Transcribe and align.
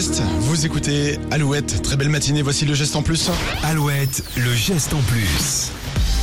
Vous 0.00 0.64
écoutez 0.64 1.18
Alouette, 1.32 1.82
très 1.82 1.96
belle 1.96 2.08
matinée, 2.08 2.42
voici 2.42 2.64
le 2.64 2.74
geste 2.74 2.94
en 2.94 3.02
plus. 3.02 3.30
Alouette, 3.64 4.22
le 4.36 4.54
geste 4.54 4.94
en 4.94 5.00
plus. 5.00 5.72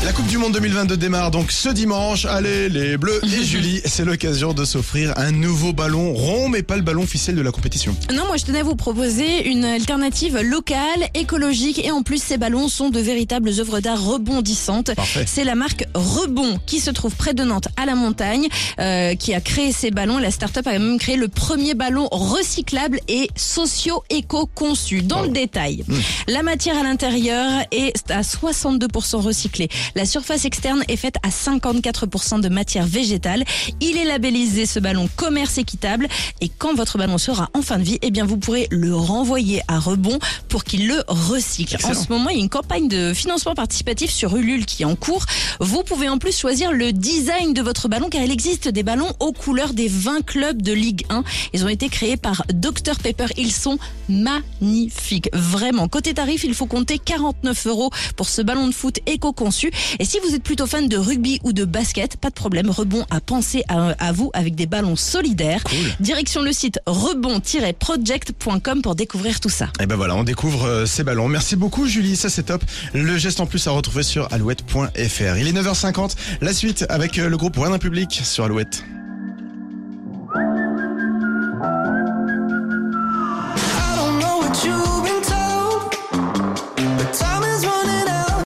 La 0.05 0.13
Coupe 0.13 0.27
du 0.27 0.37
Monde 0.37 0.53
2022 0.53 0.97
démarre 0.97 1.31
donc 1.31 1.51
ce 1.51 1.67
dimanche. 1.67 2.25
Allez, 2.25 2.69
les 2.69 2.95
Bleus 2.95 3.19
et 3.23 3.43
Julie, 3.43 3.81
c'est 3.85 4.05
l'occasion 4.05 4.53
de 4.53 4.63
s'offrir 4.63 5.11
un 5.17 5.31
nouveau 5.31 5.73
ballon 5.73 6.13
rond, 6.13 6.47
mais 6.47 6.61
pas 6.61 6.75
le 6.75 6.83
ballon 6.83 7.07
ficelle 7.07 7.33
de 7.33 7.41
la 7.41 7.49
compétition. 7.49 7.97
Non, 8.13 8.27
moi 8.27 8.37
je 8.37 8.45
tenais 8.45 8.59
à 8.59 8.63
vous 8.63 8.75
proposer 8.75 9.47
une 9.49 9.65
alternative 9.65 10.37
locale, 10.43 11.09
écologique 11.15 11.83
et 11.83 11.89
en 11.89 12.03
plus 12.03 12.21
ces 12.21 12.37
ballons 12.37 12.67
sont 12.67 12.91
de 12.91 12.99
véritables 12.99 13.49
œuvres 13.59 13.79
d'art 13.79 13.99
rebondissantes. 13.99 14.93
Parfait. 14.93 15.25
C'est 15.25 15.43
la 15.43 15.55
marque 15.55 15.87
Rebond 15.95 16.59
qui 16.67 16.79
se 16.79 16.91
trouve 16.91 17.15
près 17.15 17.33
de 17.33 17.43
Nantes 17.43 17.69
à 17.75 17.87
la 17.87 17.95
montagne 17.95 18.47
euh, 18.79 19.15
qui 19.15 19.33
a 19.33 19.41
créé 19.41 19.71
ces 19.71 19.89
ballons. 19.89 20.19
La 20.19 20.29
start-up 20.29 20.67
a 20.67 20.77
même 20.77 20.99
créé 20.99 21.15
le 21.15 21.29
premier 21.29 21.73
ballon 21.73 22.07
recyclable 22.11 22.99
et 23.07 23.27
socio-éco-conçu. 23.35 25.01
Dans 25.01 25.23
le 25.23 25.29
détail, 25.29 25.83
la 26.27 26.43
matière 26.43 26.77
à 26.77 26.83
l'intérieur 26.83 27.63
est 27.71 28.11
à 28.11 28.21
62% 28.21 29.15
recyclée. 29.15 29.67
La 29.95 30.05
surface 30.05 30.43
externe 30.43 30.83
est 30.89 30.97
faite 30.97 31.15
à 31.23 31.29
54% 31.29 32.41
de 32.41 32.49
matière 32.49 32.85
végétale. 32.85 33.45
Il 33.79 33.95
est 33.95 34.03
labellisé 34.03 34.65
ce 34.65 34.79
ballon 34.79 35.07
commerce 35.15 35.57
équitable 35.57 36.09
et 36.41 36.49
quand 36.49 36.75
votre 36.75 36.97
ballon 36.97 37.17
sera 37.17 37.49
en 37.53 37.61
fin 37.61 37.77
de 37.77 37.83
vie, 37.83 37.97
eh 38.01 38.11
bien 38.11 38.25
vous 38.25 38.35
pourrez 38.35 38.67
le 38.71 38.93
renvoyer 38.93 39.61
à 39.69 39.79
rebond 39.79 40.19
pour 40.49 40.65
qu'il 40.65 40.89
le 40.89 41.01
recycle. 41.07 41.75
Excellent. 41.75 41.97
En 41.97 42.03
ce 42.03 42.09
moment, 42.09 42.29
il 42.29 42.35
y 42.35 42.39
a 42.39 42.43
une 42.43 42.49
campagne 42.49 42.89
de 42.89 43.13
financement 43.13 43.55
participatif 43.55 44.11
sur 44.11 44.35
Ulule 44.35 44.65
qui 44.65 44.83
est 44.83 44.85
en 44.85 44.97
cours. 44.97 45.25
Vous 45.61 45.83
pouvez 45.83 46.09
en 46.09 46.17
plus 46.17 46.37
choisir 46.37 46.73
le 46.73 46.91
design 46.91 47.53
de 47.53 47.61
votre 47.61 47.87
ballon 47.87 48.09
car 48.09 48.21
il 48.21 48.31
existe 48.31 48.67
des 48.67 48.83
ballons 48.83 49.13
aux 49.21 49.31
couleurs 49.31 49.73
des 49.73 49.87
20 49.87 50.25
clubs 50.25 50.61
de 50.61 50.73
Ligue 50.73 51.05
1. 51.09 51.23
Ils 51.53 51.63
ont 51.63 51.69
été 51.69 51.87
créés 51.87 52.17
par 52.17 52.43
Dr 52.53 52.99
Pepper. 53.01 53.27
Ils 53.37 53.53
sont 53.53 53.77
magnifiques. 54.09 55.29
Vraiment. 55.31 55.87
Côté 55.87 56.13
tarif, 56.13 56.43
il 56.43 56.53
faut 56.53 56.65
compter 56.65 56.99
49 56.99 57.67
euros 57.67 57.91
pour 58.17 58.27
ce 58.27 58.41
ballon 58.41 58.67
de 58.67 58.73
foot 58.73 58.99
éco-conçu. 59.05 59.71
Et 59.99 60.05
si 60.05 60.19
vous 60.19 60.35
êtes 60.35 60.43
plutôt 60.43 60.67
fan 60.67 60.87
de 60.87 60.97
rugby 60.97 61.39
ou 61.43 61.53
de 61.53 61.65
basket, 61.65 62.17
pas 62.17 62.29
de 62.29 62.35
problème. 62.35 62.69
Rebond 62.69 63.05
a 63.09 63.19
pensé 63.19 63.63
à, 63.67 63.89
à 63.99 64.11
vous 64.11 64.31
avec 64.33 64.55
des 64.55 64.65
ballons 64.65 64.95
solidaires. 64.95 65.63
Direction 65.99 66.41
le 66.41 66.51
site 66.51 66.79
rebond-project.com 66.85 68.81
pour 68.81 68.95
découvrir 68.95 69.39
tout 69.39 69.49
ça. 69.49 69.69
Et 69.79 69.85
ben 69.85 69.95
voilà, 69.95 70.15
on 70.15 70.23
découvre 70.23 70.65
euh, 70.65 70.85
ces 70.85 71.03
ballons. 71.03 71.27
Merci 71.27 71.55
beaucoup 71.55 71.87
Julie, 71.87 72.15
ça 72.15 72.29
c'est 72.29 72.43
top. 72.43 72.63
Le 72.93 73.17
geste 73.17 73.39
en 73.39 73.45
plus 73.45 73.67
à 73.67 73.71
retrouver 73.71 74.03
sur 74.03 74.31
alouette.fr. 74.31 75.37
Il 75.37 75.47
est 75.47 75.53
9h50, 75.53 76.15
la 76.41 76.53
suite 76.53 76.85
avec 76.89 77.17
euh, 77.19 77.29
le 77.29 77.37
groupe 77.37 77.57
One 77.57 77.77
Public 77.79 78.21
sur 78.23 78.43
Alouette. 78.45 78.83